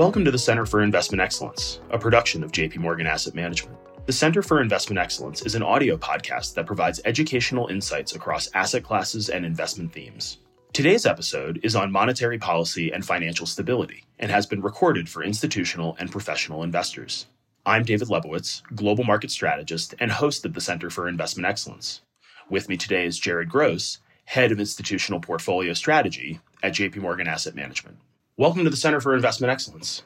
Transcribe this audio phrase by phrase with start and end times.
[0.00, 3.76] Welcome to the Center for Investment Excellence, a production of JP Morgan Asset Management.
[4.06, 8.82] The Center for Investment Excellence is an audio podcast that provides educational insights across asset
[8.82, 10.38] classes and investment themes.
[10.72, 15.96] Today's episode is on monetary policy and financial stability and has been recorded for institutional
[16.00, 17.26] and professional investors.
[17.66, 22.00] I'm David Lebovitz, global market strategist and host of the Center for Investment Excellence.
[22.48, 27.54] With me today is Jared Gross, head of institutional portfolio strategy at JP Morgan Asset
[27.54, 27.98] Management.
[28.40, 30.02] Welcome to the Center for Investment Excellence.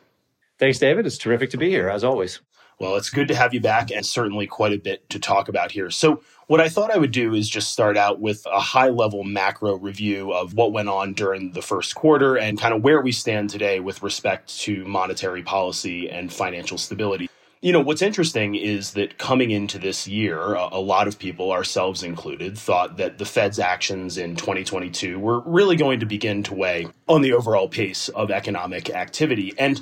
[0.58, 1.06] Thanks, David.
[1.06, 2.40] It's terrific to be here, as always.
[2.80, 5.70] Well, it's good to have you back and certainly quite a bit to talk about
[5.70, 5.88] here.
[5.88, 9.22] So, what I thought I would do is just start out with a high level
[9.22, 13.12] macro review of what went on during the first quarter and kind of where we
[13.12, 17.30] stand today with respect to monetary policy and financial stability.
[17.64, 22.02] You know, what's interesting is that coming into this year, a, lot of people, ourselves
[22.02, 26.88] included, thought that the Fed's actions in 2022 were really going to begin to weigh
[27.08, 29.54] on the overall pace of economic activity.
[29.56, 29.78] And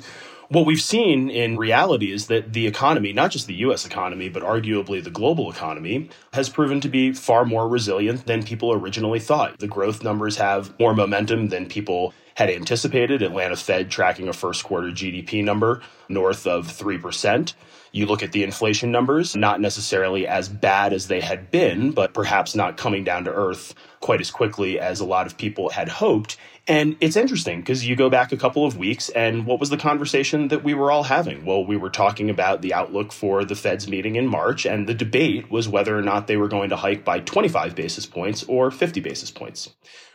[0.47, 4.43] what we've seen in reality is that the economy, not just the US economy, but
[4.43, 9.59] arguably the global economy, has proven to be far more resilient than people originally thought.
[9.59, 13.21] The growth numbers have more momentum than people had anticipated.
[13.21, 17.53] Atlanta Fed tracking a first quarter GDP number north of 3%.
[17.91, 22.13] You look at the inflation numbers, not necessarily as bad as they had been, but
[22.13, 25.87] perhaps not coming down to earth quite as quickly as a lot of people had
[25.87, 26.37] hoped.
[26.67, 29.77] And it's interesting because you go back a couple of weeks and what was the
[29.77, 31.45] conversation that we were all having?
[31.45, 34.93] Well, we were talking about the outlook for the Fed's meeting in March, and the
[34.93, 38.71] debate was whether or not they were going to hike by 25 basis points or
[38.71, 39.69] 50 basis points.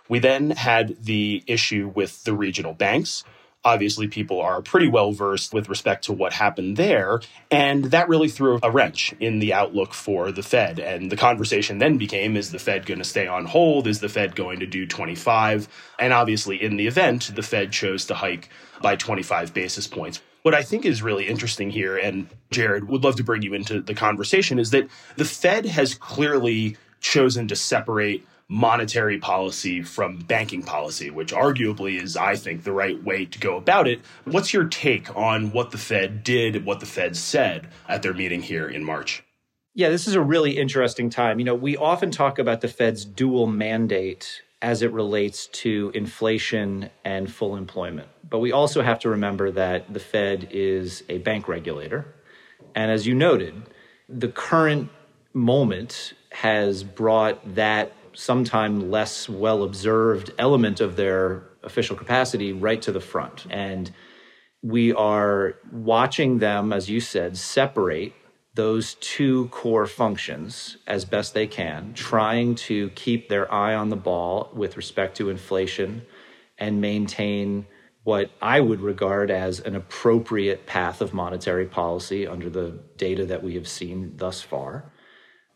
[0.09, 3.25] We then had the issue with the regional banks.
[3.65, 7.21] Obviously, people are pretty well versed with respect to what happened there.
[7.51, 10.79] And that really threw a wrench in the outlook for the Fed.
[10.79, 13.87] And the conversation then became is the Fed going to stay on hold?
[13.87, 15.69] Is the Fed going to do 25?
[15.99, 18.49] And obviously, in the event, the Fed chose to hike
[18.81, 20.23] by 25 basis points.
[20.43, 23.83] What I think is really interesting here, and Jared would love to bring you into
[23.83, 30.63] the conversation, is that the Fed has clearly chosen to separate monetary policy from banking
[30.63, 34.01] policy, which arguably is, I think, the right way to go about it.
[34.25, 38.43] What's your take on what the Fed did, what the Fed said at their meeting
[38.43, 39.23] here in March?
[39.75, 41.39] Yeah, this is a really interesting time.
[41.39, 46.91] You know, we often talk about the Fed's dual mandate as it relates to inflation
[47.05, 48.09] and full employment.
[48.29, 52.07] But we also have to remember that the Fed is a bank regulator.
[52.75, 53.55] And as you noted,
[54.09, 54.91] the current
[55.33, 62.93] moment has brought that sometime less well observed element of their official capacity right to
[62.93, 63.47] the front.
[63.51, 63.91] And
[64.63, 68.13] we are watching them, as you said, separate
[68.55, 73.97] those two core functions as best they can, trying to keep their eye on the
[73.97, 76.03] ball with respect to inflation
[76.59, 77.67] and maintain
[78.03, 83.45] what I would regard as an appropriate path of monetary policy under the data that
[83.45, 84.91] we have seen thus far,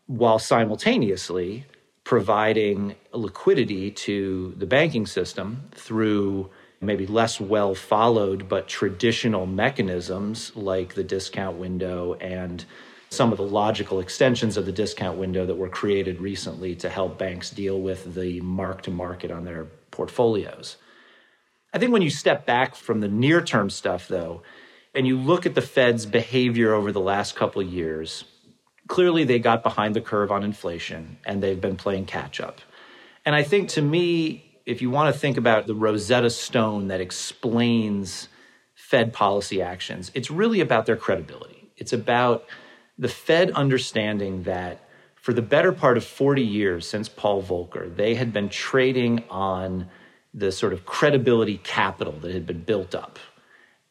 [0.05, 1.65] while simultaneously
[2.03, 6.49] providing liquidity to the banking system through
[6.81, 12.65] maybe less well followed but traditional mechanisms like the discount window and
[13.13, 17.17] some of the logical extensions of the discount window that were created recently to help
[17.17, 20.77] banks deal with the mark to market on their portfolios.
[21.73, 24.41] I think when you step back from the near term stuff, though,
[24.95, 28.25] and you look at the Fed's behavior over the last couple years,
[28.87, 32.61] clearly they got behind the curve on inflation and they've been playing catch up.
[33.25, 37.01] And I think to me, if you want to think about the Rosetta Stone that
[37.01, 38.29] explains
[38.75, 41.69] Fed policy actions, it's really about their credibility.
[41.77, 42.45] It's about
[42.97, 48.15] the Fed understanding that for the better part of 40 years since Paul Volcker, they
[48.15, 49.89] had been trading on
[50.33, 53.19] the sort of credibility capital that had been built up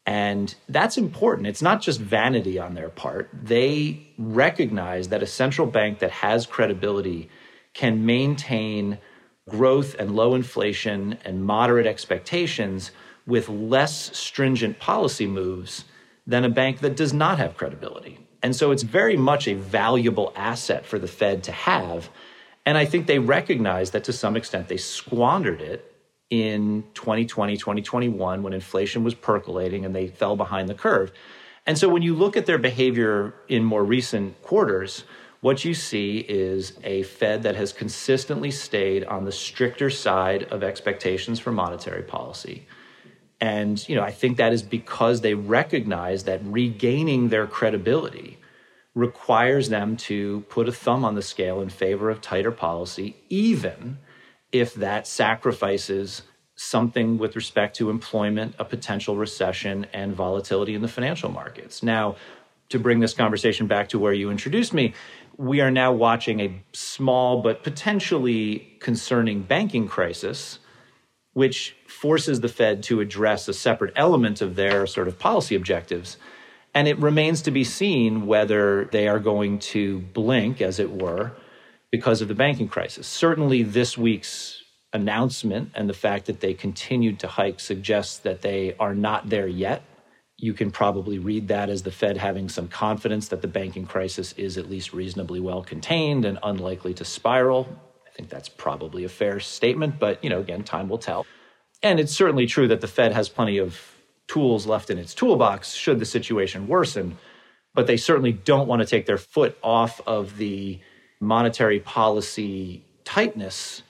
[0.07, 1.47] and that's important.
[1.47, 3.31] It's not just vanity on their part.
[3.33, 7.29] They recognize that a central bank that has credibility
[7.73, 8.99] can maintain
[9.49, 12.91] growth and low inflation and moderate expectations
[13.27, 15.85] with less stringent policy moves
[16.27, 18.19] than a bank that does not have credibility.
[18.43, 22.11] And so it's very much a valuable asset for the Fed to have.
[22.67, 25.92] And I think they recognize that to some extent they squandered it
[26.33, 31.13] in 2020, 2021, when inflation was percolating and they fell behind the curve.
[31.67, 35.05] And so when you look at their behavior in more recent quarters,
[35.43, 40.63] what you see is a Fed that has consistently stayed on the stricter side of
[40.63, 42.67] expectations for monetary policy.
[43.39, 48.39] And you know, I think that is because they recognize that regaining their credibility
[48.95, 53.99] requires them to put a thumb on the scale in favor of tighter policy, even
[54.53, 56.23] if that sacrifices
[56.55, 61.83] something with respect to employment, a potential recession, and volatility in the financial markets.
[61.83, 62.17] Now,
[62.69, 64.95] to bring this conversation back to where you introduced me,
[65.37, 70.59] we are now watching a small but potentially concerning banking crisis,
[71.33, 76.17] which forces the Fed to address a separate element of their sort of policy objectives.
[76.75, 81.33] And it remains to be seen whether they are going to blink, as it were,
[81.93, 83.07] because of the banking crisis.
[83.07, 84.63] Certainly, this week's
[84.93, 89.47] announcement and the fact that they continued to hike suggests that they are not there
[89.47, 89.83] yet.
[90.39, 94.33] You can probably read that as the Fed having some confidence that the banking crisis
[94.37, 97.69] is at least reasonably well contained and unlikely to spiral.
[98.07, 101.25] I think that's probably a fair statement, but you know, again, time will tell.
[101.83, 103.81] And it's certainly true that the Fed has plenty of
[104.29, 107.19] tools left in its toolbox should the situation worsen,
[107.75, 110.81] but they certainly don't want to take their foot off of the
[111.23, 113.83] monetary policy tightness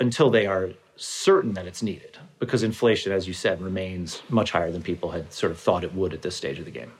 [0.00, 4.72] until they are certain that it's needed because inflation, as you said, remains much higher
[4.72, 6.92] than people had sort of thought it would at this stage of the game.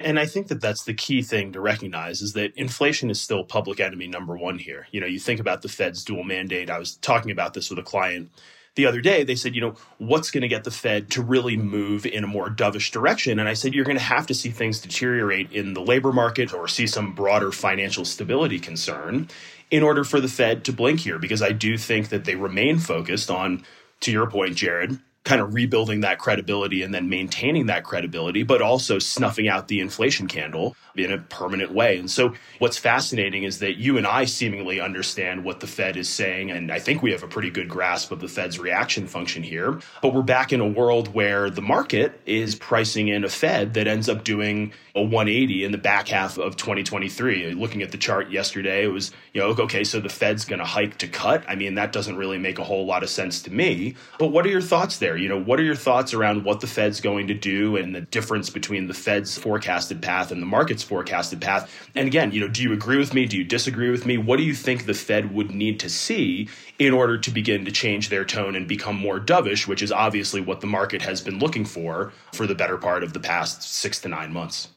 [0.00, 3.44] And I think that that's the key thing to recognize is that inflation is still
[3.44, 4.86] public enemy number one here.
[4.92, 6.70] You know, you think about the Fed's dual mandate.
[6.70, 8.30] I was talking about this with a client
[8.78, 9.24] the other day.
[9.24, 12.28] They said, you know, what's going to get the Fed to really move in a
[12.28, 13.40] more dovish direction?
[13.40, 16.54] And I said, you're going to have to see things deteriorate in the labor market
[16.54, 19.28] or see some broader financial stability concern
[19.70, 22.78] in order for the Fed to blink here, because I do think that they remain
[22.78, 23.64] focused on,
[24.00, 24.98] to your point, Jared,
[25.28, 29.78] kind of rebuilding that credibility and then maintaining that credibility, but also snuffing out the
[29.78, 31.98] inflation candle in a permanent way.
[31.98, 36.08] And so what's fascinating is that you and I seemingly understand what the Fed is
[36.08, 36.50] saying.
[36.50, 39.78] And I think we have a pretty good grasp of the Fed's reaction function here.
[40.00, 43.86] But we're back in a world where the market is pricing in a Fed that
[43.86, 47.52] ends up doing a 180 in the back half of 2023.
[47.52, 50.64] Looking at the chart yesterday, it was, you know, okay, so the Fed's going to
[50.64, 51.44] hike to cut.
[51.46, 53.94] I mean, that doesn't really make a whole lot of sense to me.
[54.18, 55.17] But what are your thoughts there?
[55.18, 58.00] You know, what are your thoughts around what the Fed's going to do and the
[58.00, 61.70] difference between the Fed's forecasted path and the market's forecasted path.
[61.94, 63.26] And again, you know, do you agree with me?
[63.26, 64.18] Do you disagree with me?
[64.18, 66.48] What do you think the Fed would need to see
[66.78, 70.40] in order to begin to change their tone and become more dovish, which is obviously
[70.40, 74.00] what the market has been looking for for the better part of the past 6
[74.00, 74.68] to 9 months?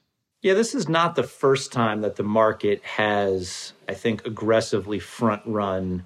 [0.41, 5.43] Yeah, this is not the first time that the market has, I think, aggressively front
[5.45, 6.05] run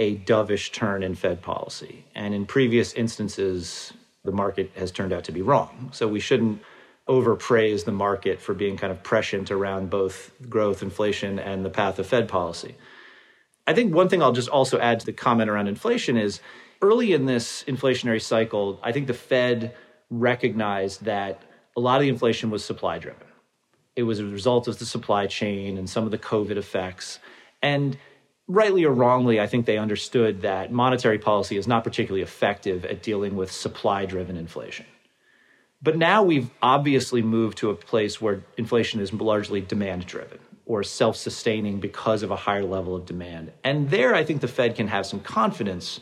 [0.00, 2.06] a dovish turn in Fed policy.
[2.14, 3.92] And in previous instances,
[4.24, 5.90] the market has turned out to be wrong.
[5.92, 6.62] So we shouldn't
[7.06, 11.98] overpraise the market for being kind of prescient around both growth, inflation, and the path
[11.98, 12.76] of Fed policy.
[13.66, 16.40] I think one thing I'll just also add to the comment around inflation is
[16.80, 19.74] early in this inflationary cycle, I think the Fed
[20.08, 21.42] recognized that
[21.76, 23.26] a lot of the inflation was supply driven.
[23.96, 27.18] It was a result of the supply chain and some of the COVID effects.
[27.60, 27.98] And
[28.50, 33.02] rightly or wrongly, I think they understood that monetary policy is not particularly effective at
[33.02, 34.86] dealing with supply driven inflation.
[35.82, 40.82] But now we've obviously moved to a place where inflation is largely demand driven or
[40.82, 43.52] self sustaining because of a higher level of demand.
[43.64, 46.00] And there, I think the Fed can have some confidence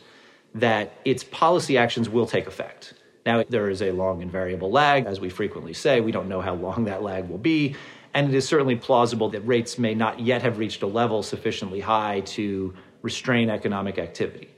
[0.55, 2.93] that its policy actions will take effect.
[3.25, 6.01] Now, there is a long and variable lag, as we frequently say.
[6.01, 7.75] We don't know how long that lag will be.
[8.13, 11.79] And it is certainly plausible that rates may not yet have reached a level sufficiently
[11.79, 14.49] high to restrain economic activity.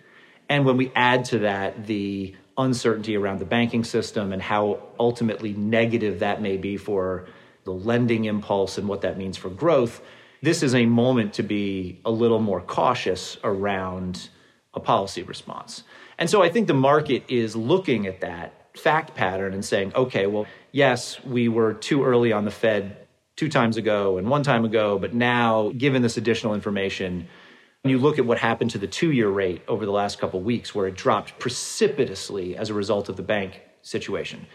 [0.50, 5.54] And when we add to that the uncertainty around the banking system and how ultimately
[5.54, 7.28] negative that may be for
[7.64, 10.02] the lending impulse and what that means for growth,
[10.42, 14.30] this is a moment to be a little more cautious around
[14.74, 15.84] a policy response.
[16.18, 20.28] And so I think the market is looking at that fact pattern and saying, okay,
[20.28, 23.01] well, yes, we were too early on the Fed
[23.36, 27.28] two times ago and one time ago, but now, given this additional information,
[27.82, 30.42] when you look at what happened to the two year rate over the last couple
[30.42, 34.46] weeks, where it dropped precipitously as a result of the bank situation.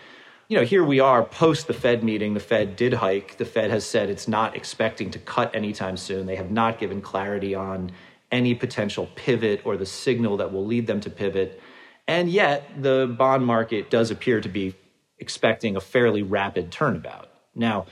[0.49, 2.35] You know, here we are post the Fed meeting.
[2.35, 3.37] The Fed did hike.
[3.37, 6.27] The Fed has said it's not expecting to cut anytime soon.
[6.27, 7.91] They have not given clarity on
[8.31, 11.61] any potential pivot or the signal that will lead them to pivot.
[12.07, 14.77] And yet, the bond market does appear to be
[15.19, 17.29] expecting a fairly rapid turnabout.
[17.57, 17.87] Now,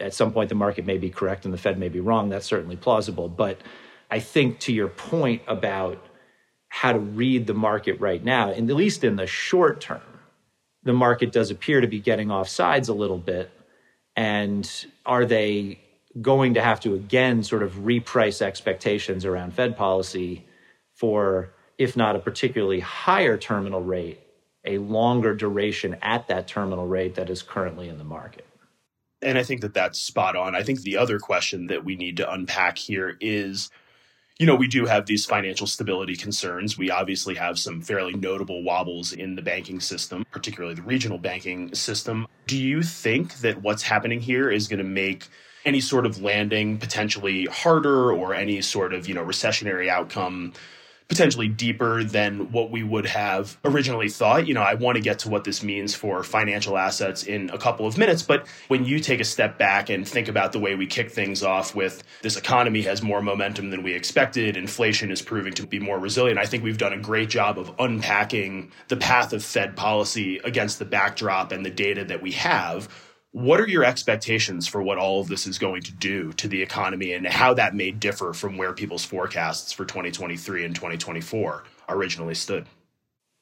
[0.00, 2.28] at some point, the market may be correct and the Fed may be wrong.
[2.28, 3.28] That's certainly plausible.
[3.28, 3.60] But
[4.10, 6.04] I think to your point about
[6.68, 10.02] how to read the market right now, at least in the short term,
[10.82, 13.50] the market does appear to be getting off sides a little bit.
[14.16, 14.68] And
[15.06, 15.80] are they
[16.20, 20.44] going to have to again sort of reprice expectations around Fed policy
[20.92, 24.20] for, if not a particularly higher terminal rate,
[24.64, 28.46] a longer duration at that terminal rate that is currently in the market?
[29.24, 30.54] And I think that that's spot on.
[30.54, 33.70] I think the other question that we need to unpack here is
[34.38, 36.76] you know, we do have these financial stability concerns.
[36.76, 41.72] We obviously have some fairly notable wobbles in the banking system, particularly the regional banking
[41.72, 42.26] system.
[42.48, 45.28] Do you think that what's happening here is going to make
[45.64, 50.52] any sort of landing potentially harder or any sort of, you know, recessionary outcome
[51.08, 54.46] potentially deeper than what we would have originally thought.
[54.46, 57.58] You know, I want to get to what this means for financial assets in a
[57.58, 60.74] couple of minutes, but when you take a step back and think about the way
[60.74, 65.20] we kick things off with this economy has more momentum than we expected, inflation is
[65.20, 66.38] proving to be more resilient.
[66.38, 70.78] I think we've done a great job of unpacking the path of Fed policy against
[70.78, 72.88] the backdrop and the data that we have
[73.34, 76.62] what are your expectations for what all of this is going to do to the
[76.62, 82.36] economy and how that may differ from where people's forecasts for 2023 and 2024 originally
[82.36, 82.64] stood?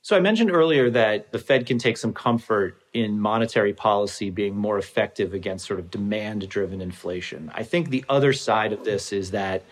[0.00, 4.56] So I mentioned earlier that the Fed can take some comfort in monetary policy being
[4.56, 7.52] more effective against sort of demand driven inflation.
[7.54, 9.62] I think the other side of this is that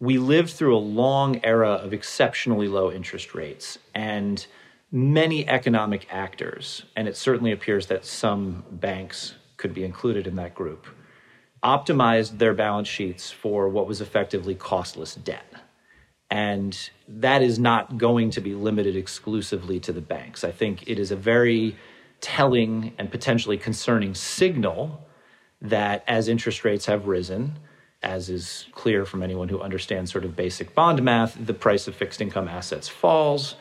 [0.00, 4.46] we lived through a long era of exceptionally low interest rates and
[4.90, 10.54] many economic actors, and it certainly appears that some banks could be included in that
[10.54, 10.86] group,
[11.62, 15.52] optimized their balance sheets for what was effectively costless debt.
[16.30, 20.44] And that is not going to be limited exclusively to the banks.
[20.44, 21.76] I think it is a very
[22.20, 25.06] telling and potentially concerning signal
[25.60, 27.58] that as interest rates have risen,
[28.02, 31.96] as is clear from anyone who understands sort of basic bond math, the price of
[31.96, 33.56] fixed income assets falls.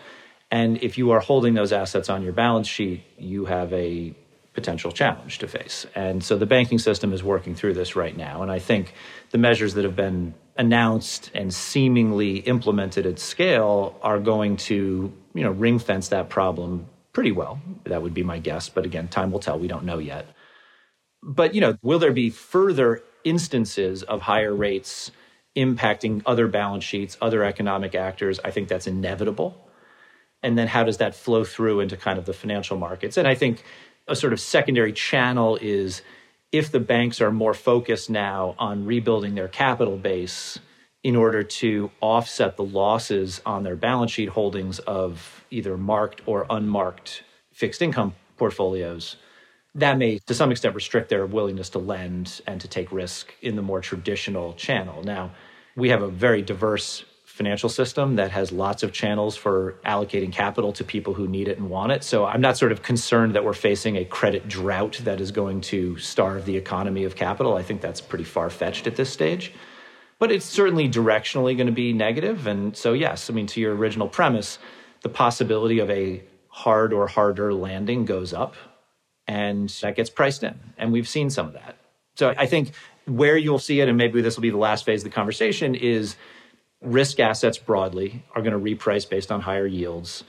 [0.52, 4.14] And if you are holding those assets on your balance sheet, you have a
[4.58, 5.86] potential challenge to face.
[5.94, 8.42] And so the banking system is working through this right now.
[8.42, 8.96] And I think
[9.30, 15.44] the measures that have been announced and seemingly implemented at scale are going to, you
[15.44, 17.62] know, ring fence that problem pretty well.
[17.84, 18.68] That would be my guess.
[18.68, 19.60] But again, time will tell.
[19.60, 20.26] We don't know yet.
[21.22, 25.12] But, you know, will there be further instances of higher rates
[25.56, 28.40] impacting other balance sheets, other economic actors?
[28.44, 29.70] I think that's inevitable.
[30.42, 33.18] And then how does that flow through into kind of the financial markets?
[33.18, 33.64] And I think
[34.08, 36.02] a sort of secondary channel is
[36.52, 40.60] if the banks are more focused now on rebuilding their capital base
[41.04, 46.46] in order to offset the losses on their balance sheet holdings of either marked or
[46.50, 47.24] unmarked
[47.54, 49.18] fixed income portfolios,
[49.76, 53.56] that may to some extent restrict their willingness to lend and to take risk in
[53.56, 55.04] the more traditional channel.
[55.04, 55.32] Now,
[55.76, 57.04] we have a very diverse
[57.38, 61.60] financial system that has lots of channels for allocating capital to people who need it
[61.60, 62.04] and want it.
[62.04, 65.62] So I'm not sort of concerned that we're facing a credit drought that is going
[65.62, 67.56] to starve the economy of capital.
[67.56, 69.54] I think that's pretty far fetched at this stage.
[70.20, 72.48] But it's certainly directionally going to be negative.
[72.48, 74.58] And so, yes, I mean, to your original premise,
[75.04, 78.56] the possibility of a hard or harder landing goes up
[79.28, 80.56] and that gets priced in.
[80.78, 81.78] And we've seen some of that.
[82.16, 82.72] So I think
[83.06, 85.76] where you'll see it, and maybe this will be the last phase of the conversation,
[85.76, 86.16] is
[86.82, 90.24] risk assets broadly are going to reprice based on higher yields.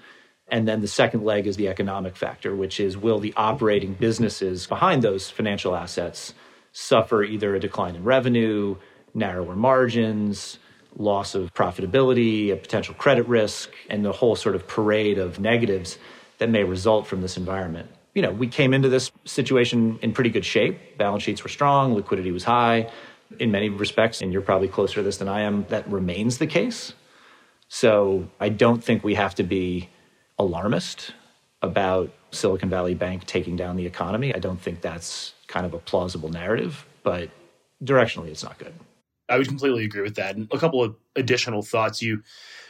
[0.48, 4.66] And then the second leg is the economic factor, which is will the operating businesses
[4.66, 6.32] behind those financial assets
[6.72, 8.76] suffer either a decline in revenue,
[9.14, 10.58] narrower margins,
[10.96, 15.98] loss of profitability, a potential credit risk, and the whole sort of parade of negatives
[16.38, 17.90] that may result from this environment.
[18.14, 20.96] You know, we came into this situation in pretty good shape.
[20.96, 22.90] Balance sheets were strong, liquidity was high
[23.38, 26.46] in many respects, and you're probably closer to this than I am, that remains the
[26.46, 26.94] case.
[27.68, 29.90] So I don't think we have to be
[30.38, 31.12] alarmist
[31.60, 34.34] about Silicon Valley Bank taking down the economy.
[34.34, 37.30] I don't think that's kind of a plausible narrative, but
[37.82, 38.74] directionally, it's not good.
[39.28, 40.36] I would completely agree with that.
[40.36, 42.02] And a couple of additional thoughts.
[42.02, 42.22] You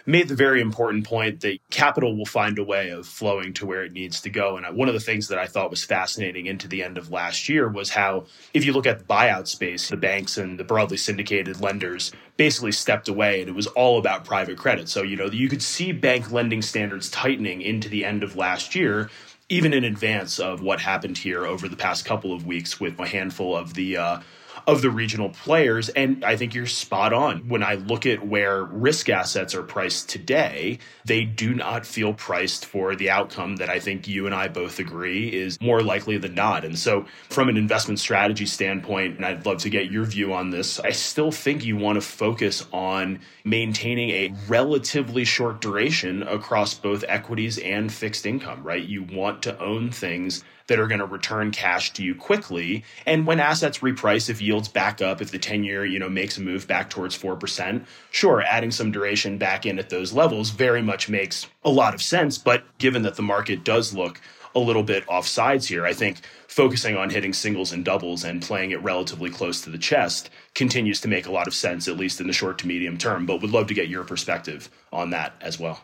[0.07, 3.85] made the very important point that capital will find a way of flowing to where
[3.85, 4.57] it needs to go.
[4.57, 7.49] And one of the things that I thought was fascinating into the end of last
[7.49, 8.25] year was how,
[8.55, 12.73] if you look at the buyout space, the banks and the broadly syndicated lenders basically
[12.73, 14.89] stepped away and it was all about private credit.
[14.89, 18.75] So, you know, you could see bank lending standards tightening into the end of last
[18.75, 19.11] year
[19.51, 23.07] even in advance of what happened here over the past couple of weeks with a
[23.07, 24.21] handful of the uh,
[24.69, 25.89] of the regional players.
[25.89, 27.49] And I think you're spot on.
[27.49, 32.67] When I look at where risk assets are priced today, they do not feel priced
[32.67, 36.35] for the outcome that I think you and I both agree is more likely than
[36.35, 36.67] not.
[36.67, 40.51] And so, from an investment strategy standpoint, and I'd love to get your view on
[40.51, 46.75] this, I still think you want to focus on maintaining a relatively short duration across
[46.75, 48.85] both equities and fixed income, right?
[48.85, 52.85] You want to own things that are going to return cash to you quickly.
[53.05, 56.39] And when assets reprice, if yields back up, if the 10 year, you know, makes
[56.39, 60.83] a move back towards 4%, sure, adding some duration back in at those levels very
[60.83, 62.39] much makes a lot of sense.
[62.39, 64.21] But given that the market does look
[64.55, 68.43] a little bit off sides here, I think focusing on hitting singles and doubles and
[68.43, 71.97] playing it relatively close to the chest continues to make a lot of sense, at
[71.97, 73.27] least in the short to medium term.
[73.27, 75.83] But would love to get your perspective on that as well.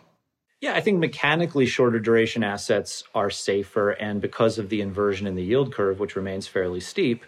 [0.61, 3.90] Yeah, I think mechanically shorter duration assets are safer.
[3.90, 7.25] And because of the inversion in the yield curve, which remains fairly steep,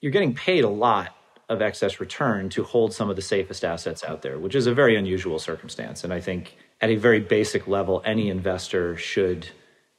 [0.00, 1.14] you're getting paid a lot
[1.48, 4.74] of excess return to hold some of the safest assets out there, which is a
[4.74, 6.04] very unusual circumstance.
[6.04, 9.48] And I think at a very basic level, any investor should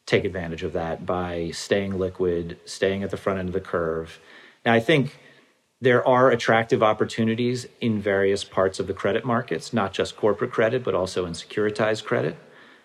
[0.05, 4.19] take advantage of that by staying liquid, staying at the front end of the curve.
[4.65, 5.19] Now, I think
[5.81, 10.83] there are attractive opportunities in various parts of the credit markets, not just corporate credit,
[10.83, 12.37] but also in securitized credit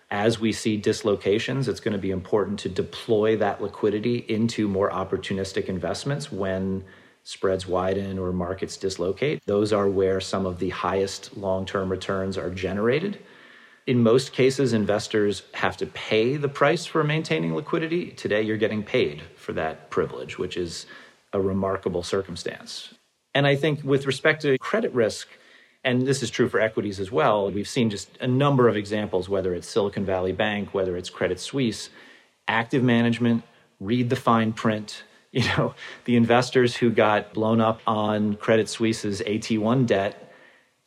[0.09, 4.89] as we see dislocations, it's going to be important to deploy that liquidity into more
[4.89, 6.83] opportunistic investments when
[7.23, 9.41] spreads widen or markets dislocate.
[9.45, 13.19] Those are where some of the highest long term returns are generated.
[13.85, 18.11] In most cases, investors have to pay the price for maintaining liquidity.
[18.11, 20.85] Today, you're getting paid for that privilege, which is
[21.33, 22.93] a remarkable circumstance.
[23.33, 25.27] And I think with respect to credit risk,
[25.83, 27.49] and this is true for equities as well.
[27.51, 31.39] We've seen just a number of examples, whether it's Silicon Valley Bank, whether it's Credit
[31.39, 31.89] Suisse,
[32.47, 33.43] active management,
[33.79, 35.03] read the fine print.
[35.29, 40.27] You know, the investors who got blown up on Credit Suisse's AT1 debt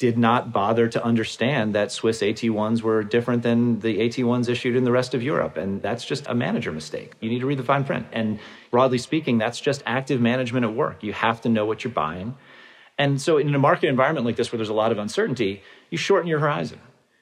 [0.01, 4.85] did not bother to understand that Swiss AT1s were different than the AT1s issued in
[4.85, 5.59] the rest of Europe.
[5.59, 7.13] And that's just a manager mistake.
[7.21, 8.07] You need to read the fine print.
[8.13, 11.03] And broadly speaking, that's just active management at work.
[11.03, 12.35] You have to know what you're buying.
[13.01, 15.97] And so, in a market environment like this where there's a lot of uncertainty, you
[15.97, 16.81] shorten your horizon.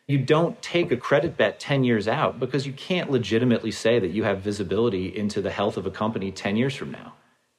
[0.08, 4.08] You don't take a credit bet 10 years out because you can't legitimately say that
[4.08, 7.14] you have visibility into the health of a company 10 years from now.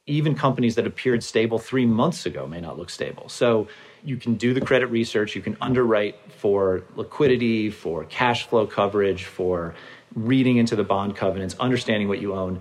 [0.05, 3.29] Even companies that appeared stable three months ago may not look stable.
[3.29, 3.69] So,
[4.03, 9.23] you can do the credit research, you can underwrite for liquidity, for cash flow coverage,
[9.23, 9.75] for
[10.13, 12.59] reading into the bond covenants, understanding what you own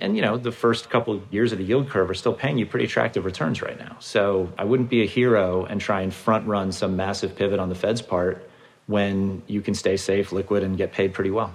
[0.00, 2.58] and you know, the first couple of years of the yield curve are still paying
[2.58, 3.96] you pretty attractive returns right now.
[4.00, 7.68] So I wouldn't be a hero and try and front run some massive pivot on
[7.68, 8.48] the Fed's part
[8.86, 11.52] when you can stay safe, liquid, and get paid pretty well.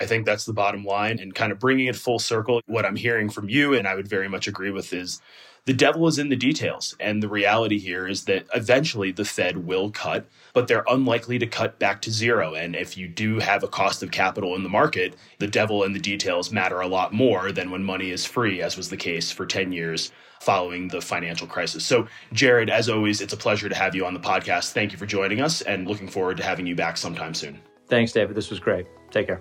[0.00, 1.18] I think that's the bottom line.
[1.18, 4.08] And kind of bringing it full circle, what I'm hearing from you, and I would
[4.08, 5.20] very much agree with, is
[5.66, 6.94] the devil is in the details.
[7.00, 11.46] And the reality here is that eventually the Fed will cut, but they're unlikely to
[11.46, 12.54] cut back to zero.
[12.54, 15.94] And if you do have a cost of capital in the market, the devil and
[15.94, 19.30] the details matter a lot more than when money is free, as was the case
[19.30, 21.86] for 10 years following the financial crisis.
[21.86, 24.72] So, Jared, as always, it's a pleasure to have you on the podcast.
[24.72, 27.58] Thank you for joining us and looking forward to having you back sometime soon.
[27.88, 28.36] Thanks, David.
[28.36, 28.86] This was great.
[29.10, 29.40] Take care.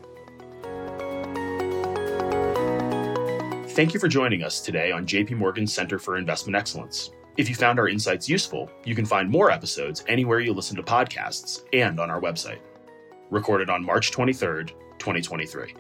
[3.74, 7.10] Thank you for joining us today on JP Morgan Center for Investment Excellence.
[7.38, 10.84] If you found our insights useful, you can find more episodes anywhere you listen to
[10.84, 12.60] podcasts and on our website.
[13.32, 15.74] Recorded on March 23rd, 2023.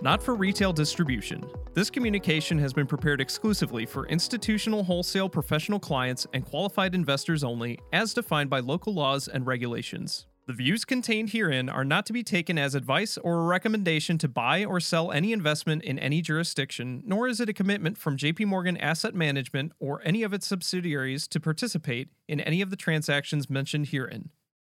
[0.00, 1.44] Not for retail distribution.
[1.74, 7.78] This communication has been prepared exclusively for institutional wholesale professional clients and qualified investors only,
[7.92, 10.26] as defined by local laws and regulations.
[10.48, 14.28] The views contained herein are not to be taken as advice or a recommendation to
[14.28, 18.46] buy or sell any investment in any jurisdiction, nor is it a commitment from JP
[18.46, 23.50] Morgan Asset Management or any of its subsidiaries to participate in any of the transactions
[23.50, 24.30] mentioned herein.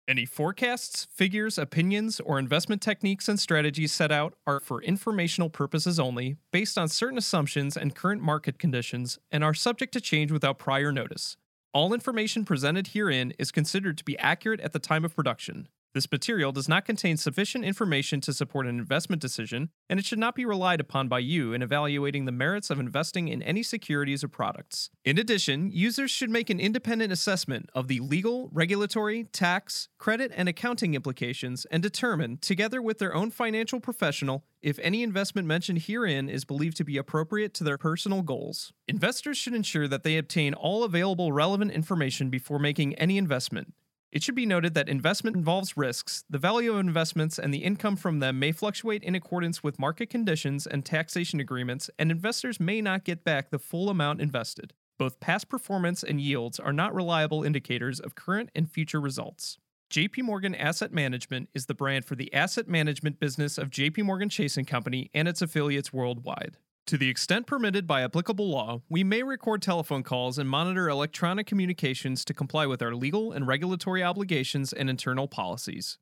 [0.07, 5.99] Any forecasts, figures, opinions, or investment techniques and strategies set out are for informational purposes
[5.99, 10.59] only, based on certain assumptions and current market conditions, and are subject to change without
[10.59, 11.35] prior notice.
[11.73, 15.67] All information presented herein is considered to be accurate at the time of production.
[15.93, 20.17] This material does not contain sufficient information to support an investment decision, and it should
[20.17, 24.23] not be relied upon by you in evaluating the merits of investing in any securities
[24.23, 24.89] or products.
[25.05, 30.49] In addition, users should make an independent assessment of the legal, regulatory, tax, credit, and
[30.49, 36.27] accounting implications and determine, together with their own financial professional, if any investment mentioned herein
[36.27, 38.73] is believed to be appropriate to their personal goals.
[38.87, 43.75] Investors should ensure that they obtain all available relevant information before making any investment.
[44.13, 46.23] It should be noted that investment involves risks.
[46.29, 50.11] The value of investments and the income from them may fluctuate in accordance with market
[50.11, 54.71] conditions and taxation agreements, and investors may not get back the full amount invested.
[54.99, 59.57] Both past performance and yields are not reliable indicators of current and future results.
[59.89, 64.29] JP Morgan Asset Management is the brand for the asset management business of JP Morgan
[64.29, 66.57] Chase & Company and its affiliates worldwide.
[66.87, 71.47] To the extent permitted by applicable law, we may record telephone calls and monitor electronic
[71.47, 75.97] communications to comply with our legal and regulatory obligations and internal policies.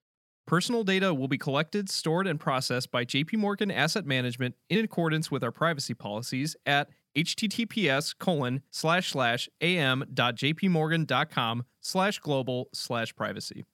[0.47, 5.29] Personal data will be collected, stored, and processed by JP Morgan Asset Management in accordance
[5.29, 13.65] with our privacy policies at https colon slash slash am.jpmorgan.com slash global slash privacy.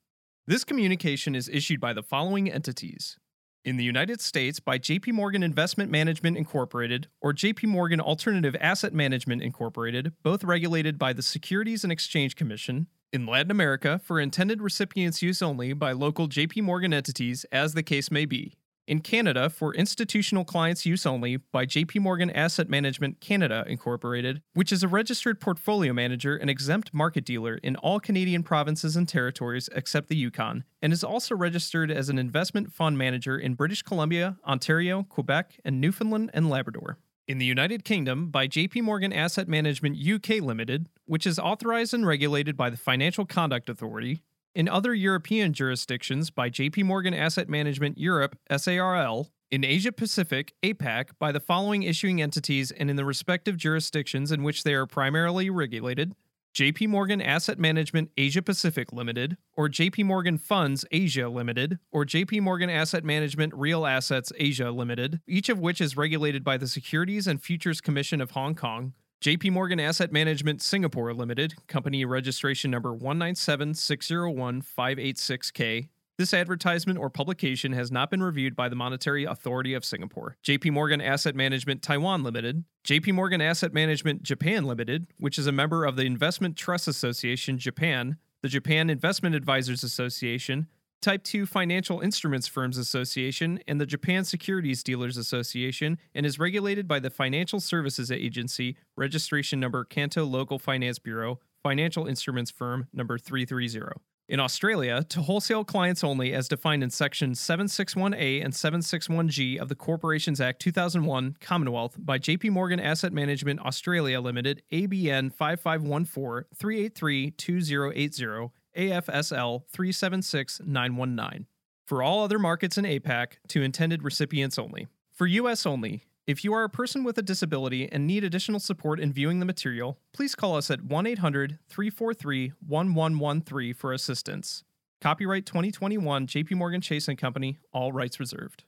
[0.45, 3.17] This communication is issued by the following entities.
[3.65, 8.93] In the United States by JP Morgan Investment Management Incorporated or JP Morgan Alternative Asset
[8.93, 12.87] Management Incorporated, both regulated by the Securities and Exchange Commission.
[13.11, 17.83] In Latin America for intended recipients' use only by local JP Morgan entities as the
[17.83, 18.55] case may be
[18.87, 24.71] in Canada for institutional clients' use only by JP Morgan Asset Management Canada Incorporated, which
[24.71, 29.69] is a registered portfolio manager and exempt market dealer in all Canadian provinces and territories
[29.75, 34.37] except the Yukon, and is also registered as an investment fund manager in British Columbia,
[34.47, 36.97] Ontario, Quebec, and Newfoundland and Labrador.
[37.27, 42.07] In the United Kingdom by JP Morgan Asset Management UK Limited, which is authorized and
[42.07, 44.23] regulated by the Financial Conduct Authority,
[44.57, 51.09] in other European jurisdictions by JP Morgan Asset Management Europe SARL, in Asia Pacific APAC
[51.19, 55.51] by the following issuing entities and in the respective jurisdictions in which they are primarily
[55.51, 56.15] regulated.
[56.55, 62.41] JP Morgan Asset Management Asia Pacific Limited, or JP Morgan Funds Asia Limited, or JP
[62.41, 67.27] Morgan Asset Management Real Assets Asia Limited, each of which is regulated by the Securities
[67.27, 72.93] and Futures Commission of Hong Kong, JP Morgan Asset Management Singapore Limited, company registration number
[72.93, 75.89] 197601586K.
[76.19, 80.37] This advertisement or publication has not been reviewed by the Monetary Authority of Singapore.
[80.43, 85.51] JP Morgan Asset Management Taiwan Limited, JP Morgan Asset Management Japan Limited, which is a
[85.51, 90.67] member of the Investment Trust Association Japan, the Japan Investment Advisors Association,
[90.99, 96.87] Type 2 Financial Instruments Firms Association and the Japan Securities Dealers Association and is regulated
[96.87, 103.19] by the Financial Services Agency, registration number Kanto Local Finance Bureau, Financial Instruments Firm number
[103.19, 103.99] 330.
[104.27, 109.75] In Australia, to wholesale clients only as defined in Section 761A and 761G of the
[109.75, 118.49] Corporations Act 2001, Commonwealth, by JP Morgan Asset Management Australia Limited, ABN 5514 383 2080
[118.77, 121.47] AFSL 376919.
[121.85, 124.87] For all other markets in APAC, to intended recipients only.
[125.13, 128.99] For US only, if you are a person with a disability and need additional support
[128.99, 134.63] in viewing the material, please call us at 1 800 343 1113 for assistance.
[134.99, 138.63] Copyright 2021 JP Morgan Chase and Company, all rights reserved.